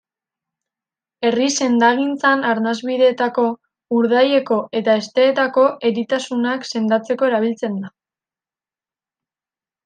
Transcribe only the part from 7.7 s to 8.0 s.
da.